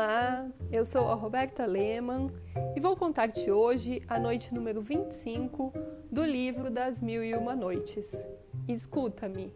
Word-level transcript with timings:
Olá, 0.00 0.48
eu 0.70 0.84
sou 0.84 1.08
a 1.08 1.14
Roberta 1.14 1.66
Lehmann 1.66 2.30
e 2.76 2.78
vou 2.78 2.94
contar-te 2.94 3.50
hoje 3.50 4.00
a 4.06 4.16
noite 4.16 4.54
número 4.54 4.80
25 4.80 5.72
do 6.08 6.24
livro 6.24 6.70
das 6.70 7.02
Mil 7.02 7.24
e 7.24 7.34
Uma 7.34 7.56
Noites. 7.56 8.24
Escuta-me. 8.68 9.52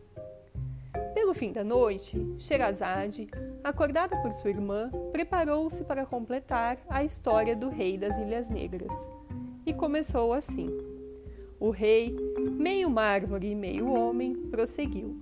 Pelo 1.15 1.33
fim 1.33 1.53
da 1.53 1.63
noite, 1.63 2.19
Sherazade, 2.41 3.29
acordada 3.63 4.21
por 4.21 4.33
sua 4.33 4.51
irmã, 4.51 4.91
preparou-se 5.13 5.85
para 5.85 6.05
completar 6.05 6.77
a 6.89 7.05
história 7.05 7.55
do 7.55 7.69
rei 7.69 7.97
das 7.97 8.19
Ilhas 8.19 8.51
Negras. 8.51 8.93
E 9.65 9.73
começou 9.73 10.33
assim. 10.33 10.77
O 11.61 11.71
rei, 11.71 12.17
meio 12.59 12.91
mármore 12.91 13.53
e 13.53 13.55
meio 13.55 13.93
homem, 13.93 14.35
prosseguiu. 14.35 15.17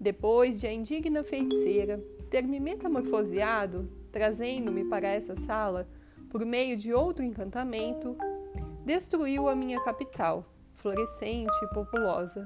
Depois 0.00 0.58
de 0.58 0.66
a 0.66 0.72
indigna 0.72 1.22
feiticeira 1.22 2.02
ter 2.28 2.42
me 2.42 2.58
metamorfoseado 2.58 3.88
trazendo-me 4.10 4.84
para 4.84 5.08
essa 5.08 5.36
sala 5.36 5.88
por 6.30 6.44
meio 6.44 6.76
de 6.76 6.92
outro 6.92 7.24
encantamento, 7.24 8.16
destruiu 8.84 9.48
a 9.48 9.54
minha 9.54 9.82
capital, 9.82 10.44
florescente 10.74 11.52
e 11.64 11.74
populosa. 11.74 12.44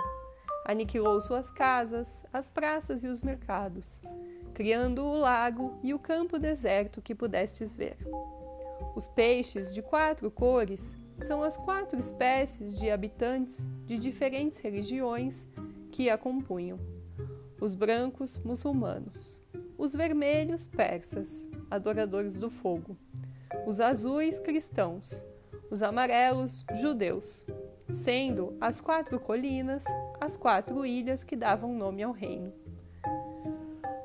Aniquilou 0.65 1.21
suas 1.21 1.51
casas, 1.51 2.25
as 2.33 2.49
praças 2.49 3.03
e 3.03 3.09
os 3.09 3.23
mercados, 3.23 4.01
criando 4.55 5.05
o 5.05 5.19
lago 5.19 5.77
e 5.83 5.93
o 5.93 5.99
campo 5.99 6.39
deserto 6.39 7.03
que 7.03 7.15
pudestes 7.15 7.75
ver. 7.75 7.97
Os 8.95 9.09
peixes 9.09 9.75
de 9.75 9.83
quatro 9.83 10.31
cores 10.31 10.97
são 11.19 11.43
as 11.43 11.57
quatro 11.57 11.99
espécies 11.99 12.79
de 12.79 12.91
habitantes 12.91 13.69
de 13.87 13.99
diferentes 13.99 14.59
religiões 14.59 15.49
que 15.91 16.09
a 16.09 16.17
compunham. 16.17 16.79
Os 17.61 17.75
brancos, 17.75 18.39
muçulmanos, 18.39 19.42
os 19.83 19.95
vermelhos, 19.95 20.69
persas, 20.69 21.45
adoradores 21.69 22.39
do 22.39 22.49
fogo, 22.49 22.97
os 23.67 23.81
azuis, 23.81 24.39
cristãos, 24.39 25.25
os 25.73 25.83
amarelos, 25.83 26.65
judeus, 26.81 27.45
sendo 27.91 28.57
as 28.61 28.81
quatro 28.81 29.19
colinas 29.19 29.85
as 30.21 30.37
quatro 30.37 30.87
ilhas 30.87 31.25
que 31.25 31.35
davam 31.35 31.75
nome 31.75 32.01
ao 32.01 32.13
reino. 32.13 32.53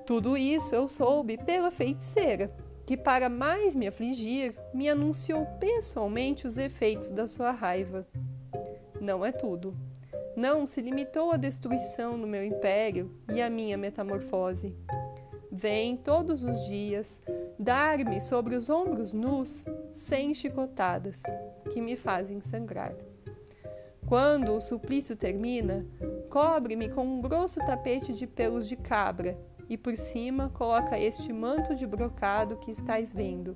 Tudo 0.03 0.35
isso 0.35 0.73
eu 0.73 0.87
soube 0.87 1.37
pela 1.37 1.69
feiticeira, 1.69 2.51
que, 2.83 2.97
para 2.97 3.29
mais 3.29 3.75
me 3.75 3.85
afligir, 3.85 4.55
me 4.73 4.89
anunciou 4.89 5.45
pessoalmente 5.59 6.47
os 6.47 6.57
efeitos 6.57 7.11
da 7.11 7.27
sua 7.27 7.51
raiva. 7.51 8.07
Não 8.99 9.23
é 9.23 9.31
tudo. 9.31 9.77
Não 10.35 10.65
se 10.65 10.81
limitou 10.81 11.31
à 11.31 11.37
destruição 11.37 12.17
no 12.17 12.25
meu 12.25 12.43
império 12.43 13.11
e 13.31 13.43
à 13.43 13.49
minha 13.49 13.77
metamorfose 13.77 14.75
vem 15.57 15.97
todos 15.97 16.43
os 16.43 16.67
dias 16.67 17.19
dar-me 17.57 18.21
sobre 18.21 18.55
os 18.55 18.69
ombros 18.69 19.11
nus 19.11 19.65
cem 19.91 20.31
chicotadas 20.31 21.23
que 21.71 21.81
me 21.81 21.97
fazem 21.97 22.39
sangrar. 22.39 22.93
Quando 24.05 24.53
o 24.53 24.61
suplício 24.61 25.15
termina, 25.15 25.83
cobre-me 26.29 26.89
com 26.89 27.03
um 27.03 27.21
grosso 27.21 27.59
tapete 27.65 28.13
de 28.13 28.27
pelos 28.27 28.67
de 28.69 28.75
cabra 28.75 29.35
e 29.67 29.75
por 29.75 29.95
cima 29.95 30.49
coloca 30.49 30.99
este 30.99 31.33
manto 31.33 31.73
de 31.73 31.87
brocado 31.87 32.57
que 32.57 32.69
estáis 32.69 33.11
vendo, 33.11 33.55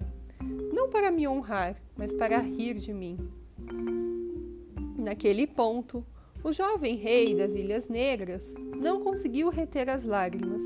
não 0.74 0.90
para 0.90 1.12
me 1.12 1.28
honrar, 1.28 1.76
mas 1.96 2.12
para 2.12 2.40
rir 2.40 2.74
de 2.74 2.92
mim. 2.92 3.20
Naquele 4.98 5.46
ponto, 5.46 6.04
o 6.44 6.52
jovem 6.52 6.96
rei 6.96 7.36
das 7.36 7.54
Ilhas 7.54 7.88
Negras 7.88 8.56
não 8.76 9.02
conseguiu 9.02 9.50
reter 9.50 9.88
as 9.88 10.04
lágrimas 10.04 10.64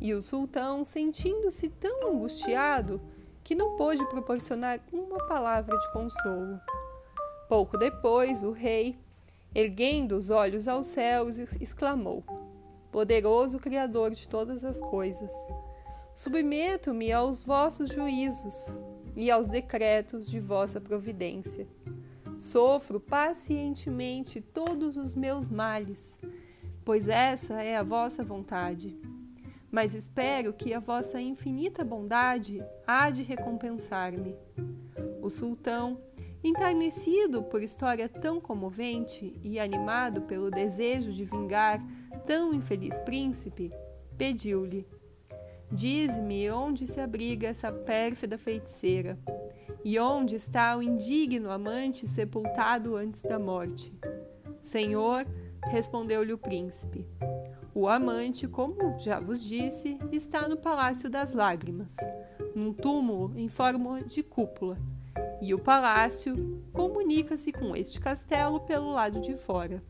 e 0.00 0.14
o 0.14 0.22
sultão, 0.22 0.84
sentindo-se 0.84 1.68
tão 1.68 2.10
angustiado 2.10 3.00
que 3.42 3.54
não 3.54 3.76
pôde 3.76 4.04
proporcionar 4.06 4.80
uma 4.92 5.26
palavra 5.26 5.76
de 5.76 5.92
consolo. 5.92 6.60
Pouco 7.48 7.76
depois, 7.76 8.42
o 8.42 8.52
rei, 8.52 8.98
erguendo 9.54 10.16
os 10.16 10.30
olhos 10.30 10.68
aos 10.68 10.86
céus, 10.86 11.38
exclamou: 11.38 12.22
Poderoso 12.92 13.58
Criador 13.58 14.10
de 14.10 14.28
todas 14.28 14.64
as 14.64 14.80
coisas, 14.80 15.32
submeto-me 16.14 17.10
aos 17.10 17.42
vossos 17.42 17.88
juízos 17.88 18.74
e 19.16 19.30
aos 19.30 19.48
decretos 19.48 20.30
de 20.30 20.38
vossa 20.38 20.80
providência. 20.80 21.66
Sofro 22.38 23.00
pacientemente 23.00 24.40
todos 24.40 24.96
os 24.96 25.14
meus 25.14 25.50
males, 25.50 26.20
pois 26.84 27.08
essa 27.08 27.62
é 27.62 27.76
a 27.76 27.82
vossa 27.82 28.22
vontade 28.22 28.96
mas 29.70 29.94
espero 29.94 30.52
que 30.52 30.72
a 30.72 30.80
vossa 30.80 31.20
infinita 31.20 31.84
bondade 31.84 32.62
há 32.86 33.10
de 33.10 33.22
recompensar-me. 33.22 34.34
O 35.20 35.28
sultão, 35.28 36.00
enternecido 36.42 37.42
por 37.42 37.62
história 37.62 38.08
tão 38.08 38.40
comovente 38.40 39.38
e 39.42 39.58
animado 39.58 40.22
pelo 40.22 40.50
desejo 40.50 41.12
de 41.12 41.24
vingar 41.24 41.82
tão 42.26 42.54
infeliz 42.54 42.98
príncipe, 43.00 43.72
pediu-lhe: 44.16 44.86
Diz-me 45.70 46.50
onde 46.50 46.86
se 46.86 47.00
abriga 47.00 47.48
essa 47.48 47.70
pérfida 47.70 48.38
feiticeira, 48.38 49.18
e 49.84 49.98
onde 49.98 50.34
está 50.34 50.76
o 50.76 50.82
indigno 50.82 51.50
amante 51.50 52.06
sepultado 52.06 52.96
antes 52.96 53.22
da 53.22 53.38
morte. 53.38 53.92
Senhor, 54.62 55.26
respondeu-lhe 55.64 56.32
o 56.32 56.38
príncipe, 56.38 57.06
o 57.78 57.86
amante, 57.86 58.48
como 58.48 58.98
já 58.98 59.20
vos 59.20 59.40
disse, 59.44 59.96
está 60.10 60.48
no 60.48 60.56
Palácio 60.56 61.08
das 61.08 61.32
Lágrimas, 61.32 61.96
num 62.52 62.72
túmulo 62.72 63.32
em 63.38 63.48
forma 63.48 64.02
de 64.02 64.20
cúpula, 64.20 64.76
e 65.40 65.54
o 65.54 65.60
palácio 65.60 66.60
comunica-se 66.72 67.52
com 67.52 67.76
este 67.76 68.00
castelo 68.00 68.58
pelo 68.58 68.90
lado 68.90 69.20
de 69.20 69.36
fora. 69.36 69.80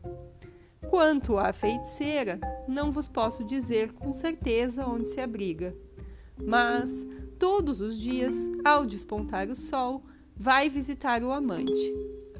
Quanto 0.87 1.39
à 1.39 1.51
feiticeira, 1.51 2.39
não 2.67 2.91
vos 2.91 3.07
posso 3.07 3.43
dizer 3.43 3.91
com 3.93 4.13
certeza 4.13 4.85
onde 4.85 5.07
se 5.07 5.19
abriga, 5.19 5.75
mas 6.39 7.07
todos 7.39 7.81
os 7.81 7.99
dias, 7.99 8.51
ao 8.63 8.85
despontar 8.85 9.47
o 9.47 9.55
sol, 9.55 10.03
vai 10.37 10.69
visitar 10.69 11.23
o 11.23 11.31
amante, 11.31 11.91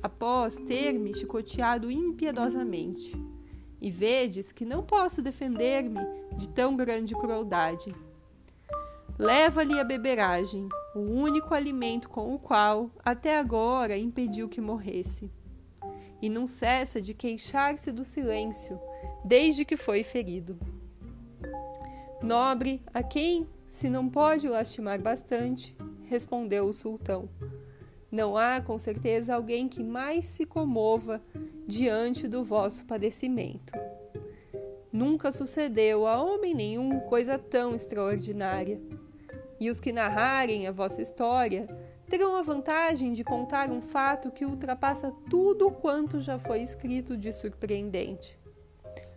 após 0.04 0.58
ter 0.58 0.94
me 0.94 1.12
chicoteado 1.12 1.90
impiedosamente 1.90 3.18
e 3.82 3.90
vedes 3.90 4.52
que 4.52 4.66
não 4.66 4.84
posso 4.84 5.22
defender-me 5.22 6.00
de 6.36 6.50
tão 6.50 6.76
grande 6.76 7.14
crueldade. 7.16 7.94
Leva-lhe 9.18 9.80
a 9.80 9.84
beberagem, 9.84 10.68
o 10.96 11.00
único 11.00 11.54
alimento 11.54 12.10
com 12.10 12.34
o 12.34 12.40
qual 12.40 12.90
até 13.04 13.38
agora 13.38 13.98
impediu 13.98 14.48
que 14.48 14.62
morresse. 14.62 15.30
E 16.22 16.30
não 16.30 16.48
cessa 16.48 17.02
de 17.02 17.14
queixar-se 17.14 17.92
do 17.92 18.06
silêncio, 18.06 18.80
desde 19.24 19.66
que 19.66 19.78
foi 19.78 20.04
ferido. 20.04 20.58
Nobre, 22.22 22.82
a 22.94 23.02
quem 23.02 23.48
se 23.70 23.88
não 23.88 24.10
pode 24.10 24.48
lastimar 24.48 25.00
bastante, 25.00 25.76
respondeu 26.06 26.66
o 26.66 26.74
sultão. 26.74 27.30
Não 28.12 28.36
há, 28.36 28.60
com 28.60 28.80
certeza, 28.80 29.36
alguém 29.36 29.68
que 29.68 29.84
mais 29.84 30.26
se 30.26 30.46
comova 30.46 31.22
diante 31.68 32.28
do 32.28 32.44
vosso 32.44 32.86
padecimento. 32.86 33.74
Nunca 34.92 35.32
sucedeu 35.32 36.08
a 36.08 36.22
homem 36.22 36.56
nenhum 36.56 37.00
coisa 37.02 37.38
tão 37.38 37.76
extraordinária. 37.76 38.82
E 39.60 39.70
os 39.70 39.80
que 39.80 39.92
narrarem 39.92 40.68
a 40.68 40.72
vossa 40.72 41.02
história 41.02 41.68
terão 42.08 42.36
a 42.36 42.42
vantagem 42.42 43.14
de 43.14 43.24
contar 43.24 43.70
um 43.70 43.82
fato 43.82 44.32
que 44.32 44.46
ultrapassa 44.46 45.14
tudo 45.30 45.70
quanto 45.70 46.20
já 46.20 46.40
foi 46.40 46.62
escrito 46.62 47.16
de 47.16 47.32
surpreendente. 47.32 48.40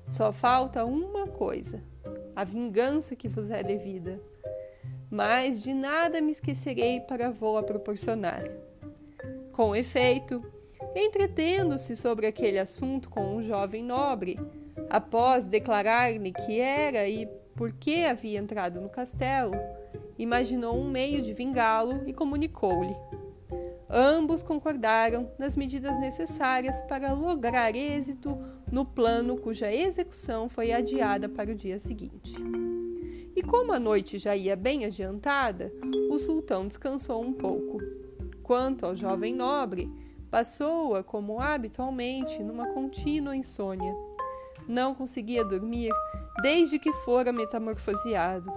Só 0.07 0.31
falta 0.31 0.85
uma 0.85 1.27
coisa: 1.27 1.83
a 2.37 2.45
vingança 2.45 3.17
que 3.17 3.29
vos 3.29 3.49
é 3.49 3.63
devida. 3.63 4.21
Mas 5.11 5.63
de 5.63 5.73
nada 5.73 6.21
me 6.21 6.33
esquecerei 6.33 7.01
para 7.01 7.31
vou-a 7.31 7.63
proporcionar. 7.63 8.45
Com 9.53 9.77
efeito, 9.77 10.43
entretendo-se 10.97 11.95
sobre 11.95 12.27
aquele 12.27 12.59
assunto 12.59 13.11
com 13.11 13.37
um 13.37 13.43
jovem 13.43 13.85
nobre, 13.85 14.39
após 14.89 15.45
declarar-lhe 15.45 16.33
que 16.33 16.59
era 16.59 17.07
e 17.07 17.27
por 17.55 17.73
que 17.73 18.07
havia 18.07 18.39
entrado 18.39 18.81
no 18.81 18.89
castelo, 18.89 19.53
imaginou 20.19 20.77
um 20.77 20.89
meio 20.89 21.21
de 21.21 21.35
vingá-lo 21.35 22.03
e 22.07 22.13
comunicou-lhe. 22.13 22.97
Ambos 23.91 24.43
concordaram 24.43 25.31
nas 25.39 25.55
medidas 25.55 26.01
necessárias 26.01 26.81
para 26.83 27.13
lograr 27.13 27.77
êxito 27.77 28.39
no 28.71 28.87
plano 28.87 29.37
cuja 29.37 29.71
execução 29.71 30.49
foi 30.49 30.73
adiada 30.73 31.29
para 31.29 31.51
o 31.51 31.55
dia 31.55 31.79
seguinte. 31.79 32.35
E 33.37 33.43
como 33.43 33.73
a 33.73 33.79
noite 33.79 34.17
já 34.17 34.35
ia 34.35 34.57
bem 34.57 34.87
adiantada, 34.87 35.71
o 36.11 36.19
sultão 36.19 36.67
descansou 36.67 37.23
um 37.23 37.35
pouco. 37.35 38.02
Quanto 38.43 38.87
ao 38.87 38.95
jovem 38.95 39.35
nobre, 39.35 39.91
Passou-a, 40.33 41.05
como 41.05 41.43
habitualmente, 41.43 42.43
numa 42.43 42.69
contínua 42.69 43.37
insônia. 43.37 43.95
Não 44.67 44.95
conseguia 44.95 45.45
dormir 45.45 45.91
desde 46.41 46.79
que 46.79 46.91
fora 46.91 47.31
metamorfoseado. 47.31 48.51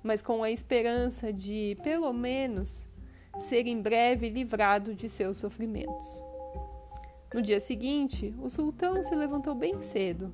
mas 0.00 0.22
com 0.22 0.44
a 0.44 0.50
esperança 0.50 1.32
de, 1.32 1.76
pelo 1.82 2.12
menos, 2.12 2.88
ser 3.40 3.66
em 3.66 3.82
breve 3.82 4.28
livrado 4.28 4.94
de 4.94 5.08
seus 5.08 5.38
sofrimentos. 5.38 6.24
No 7.34 7.42
dia 7.42 7.58
seguinte, 7.58 8.32
o 8.40 8.48
sultão 8.48 9.02
se 9.02 9.14
levantou 9.16 9.56
bem 9.56 9.80
cedo 9.80 10.32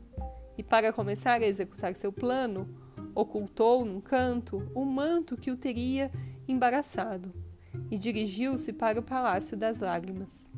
e, 0.59 0.63
para 0.63 0.93
começar 0.93 1.41
a 1.41 1.47
executar 1.47 1.97
seu 1.97 2.13
plano, 2.13 2.69
ocultou 3.15 3.87
num 3.87 4.03
canto 4.03 4.71
o 4.75 4.85
manto 4.85 5.35
que 5.35 5.51
o 5.51 5.57
teria 5.57 6.13
embaraçado 6.47 7.33
e 7.91 7.99
dirigiu-se 7.99 8.73
para 8.73 9.01
o 9.01 9.03
Palácio 9.03 9.57
das 9.57 9.79
Lágrimas. 9.79 10.51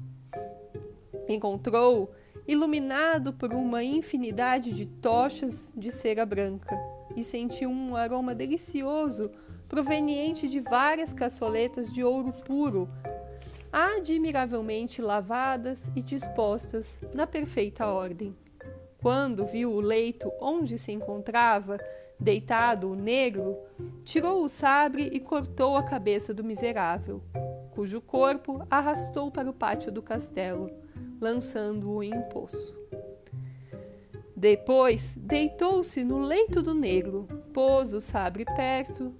Encontrou 1.28 2.12
iluminado 2.46 3.32
por 3.32 3.52
uma 3.52 3.82
infinidade 3.82 4.72
de 4.72 4.86
tochas 4.86 5.74
de 5.76 5.90
cera 5.90 6.24
branca, 6.24 6.76
e 7.16 7.24
sentiu 7.24 7.70
um 7.70 7.96
aroma 7.96 8.34
delicioso 8.34 9.30
proveniente 9.66 10.48
de 10.48 10.60
várias 10.60 11.12
caçoletas 11.12 11.92
de 11.92 12.04
ouro 12.04 12.32
puro, 12.32 12.88
admiravelmente 13.72 15.02
lavadas 15.02 15.90
e 15.96 16.02
dispostas 16.02 17.00
na 17.14 17.26
perfeita 17.26 17.86
ordem. 17.86 18.36
Quando 19.06 19.46
viu 19.46 19.70
o 19.70 19.80
leito 19.80 20.32
onde 20.40 20.76
se 20.76 20.90
encontrava 20.90 21.78
deitado 22.18 22.90
o 22.90 22.96
negro, 22.96 23.56
tirou 24.04 24.42
o 24.42 24.48
sabre 24.48 25.08
e 25.12 25.20
cortou 25.20 25.76
a 25.76 25.84
cabeça 25.84 26.34
do 26.34 26.42
miserável, 26.42 27.22
cujo 27.70 28.00
corpo 28.00 28.66
arrastou 28.68 29.30
para 29.30 29.48
o 29.48 29.52
pátio 29.52 29.92
do 29.92 30.02
castelo 30.02 30.68
lançando-o 31.20 32.02
em 32.02 32.12
um 32.12 32.22
poço. 32.22 32.76
Depois 34.34 35.16
deitou-se 35.16 36.02
no 36.02 36.18
leito 36.18 36.60
do 36.60 36.74
negro, 36.74 37.28
pôs 37.52 37.92
o 37.92 38.00
sabre 38.00 38.44
perto, 38.44 39.14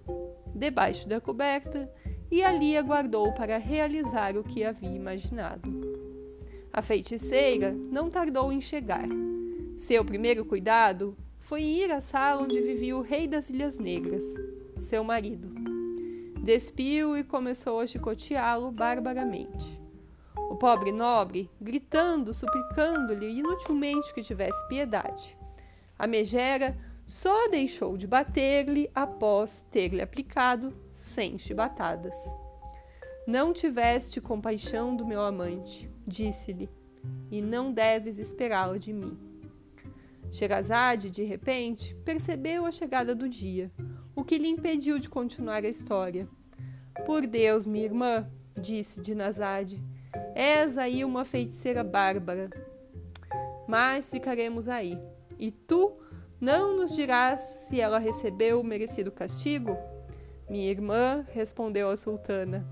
debaixo 0.52 1.08
da 1.08 1.20
coberta, 1.20 1.88
e 2.28 2.42
ali 2.42 2.76
aguardou 2.76 3.32
para 3.34 3.56
realizar 3.56 4.36
o 4.36 4.42
que 4.42 4.64
havia 4.64 4.90
imaginado. 4.90 5.70
A 6.72 6.82
feiticeira 6.82 7.70
não 7.70 8.10
tardou 8.10 8.52
em 8.52 8.60
chegar. 8.60 9.06
Seu 9.76 10.02
primeiro 10.02 10.44
cuidado 10.44 11.16
foi 11.38 11.62
ir 11.62 11.92
à 11.92 12.00
sala 12.00 12.42
onde 12.42 12.60
vivia 12.60 12.96
o 12.96 13.02
rei 13.02 13.28
das 13.28 13.50
Ilhas 13.50 13.78
Negras, 13.78 14.24
seu 14.78 15.04
marido. 15.04 15.54
Despiu 16.42 17.16
e 17.16 17.22
começou 17.22 17.80
a 17.80 17.86
chicoteá-lo 17.86 18.72
barbaramente. 18.72 19.80
O 20.34 20.56
pobre 20.56 20.92
nobre, 20.92 21.50
gritando, 21.60 22.32
suplicando-lhe 22.32 23.38
inutilmente 23.38 24.14
que 24.14 24.22
tivesse 24.22 24.66
piedade. 24.66 25.36
A 25.98 26.06
megera 26.06 26.76
só 27.04 27.48
deixou 27.48 27.98
de 27.98 28.06
bater-lhe 28.06 28.90
após 28.94 29.62
ter-lhe 29.70 30.00
aplicado 30.00 30.72
cem 30.90 31.38
chibatadas. 31.38 32.16
Não 33.26 33.52
tiveste 33.52 34.20
compaixão 34.20 34.96
do 34.96 35.04
meu 35.04 35.20
amante, 35.20 35.88
disse-lhe, 36.06 36.68
e 37.30 37.42
não 37.42 37.72
deves 37.72 38.18
esperá-la 38.18 38.78
de 38.78 38.92
mim. 38.92 39.25
Sherazade, 40.30 41.10
de 41.10 41.22
repente, 41.22 41.94
percebeu 42.04 42.66
a 42.66 42.70
chegada 42.70 43.14
do 43.14 43.28
dia, 43.28 43.70
o 44.14 44.24
que 44.24 44.38
lhe 44.38 44.48
impediu 44.48 44.98
de 44.98 45.08
continuar 45.08 45.64
a 45.64 45.68
história. 45.68 46.28
Por 47.04 47.26
Deus, 47.26 47.64
minha 47.64 47.84
irmã, 47.84 48.28
disse 48.58 49.00
Dinazade, 49.00 49.82
És 50.34 50.78
aí 50.78 51.04
uma 51.04 51.24
feiticeira 51.24 51.84
bárbara. 51.84 52.50
Mas 53.66 54.10
ficaremos 54.10 54.68
aí. 54.68 54.98
E 55.38 55.50
tu 55.50 55.98
não 56.40 56.76
nos 56.76 56.94
dirás 56.94 57.40
se 57.40 57.80
ela 57.80 57.98
recebeu 57.98 58.60
o 58.60 58.64
merecido 58.64 59.10
castigo? 59.10 59.76
Minha 60.48 60.70
irmã 60.70 61.26
respondeu 61.32 61.90
a 61.90 61.96
sultana: 61.96 62.66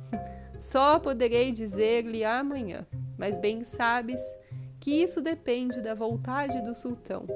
Só 0.59 0.99
poderei 0.99 1.51
dizer-lhe 1.51 2.25
amanhã, 2.25 2.87
mas 3.19 3.37
bem 3.37 3.65
sabes 3.65 4.21
que 4.85 4.91
isso 4.91 5.23
depende 5.23 5.81
da 5.81 5.95
vontade 5.95 6.61
do 6.61 6.75
sultão. 6.75 7.27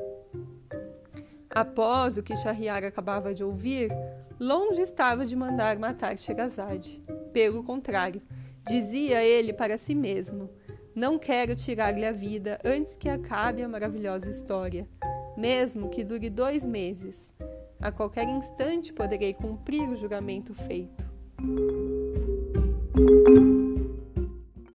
Após 1.48 2.18
o 2.18 2.22
que 2.22 2.36
Shahriar 2.36 2.84
acabava 2.84 3.32
de 3.32 3.42
ouvir, 3.42 3.90
longe 4.38 4.82
estava 4.82 5.24
de 5.24 5.34
mandar 5.34 5.78
matar 5.78 6.18
Sherazade. 6.18 7.02
Pelo 7.32 7.64
contrário, 7.64 8.20
Dizia 8.68 9.24
ele 9.24 9.54
para 9.54 9.78
si 9.78 9.94
mesmo: 9.94 10.50
Não 10.94 11.18
quero 11.18 11.54
tirar-lhe 11.54 12.04
a 12.04 12.12
vida 12.12 12.58
antes 12.62 12.94
que 12.94 13.08
acabe 13.08 13.62
a 13.62 13.68
maravilhosa 13.68 14.28
história, 14.28 14.86
mesmo 15.34 15.88
que 15.88 16.04
dure 16.04 16.28
dois 16.28 16.66
meses. 16.66 17.34
A 17.80 17.90
qualquer 17.90 18.28
instante 18.28 18.92
poderei 18.92 19.32
cumprir 19.32 19.88
o 19.88 19.96
juramento 19.96 20.52
feito. 20.52 21.08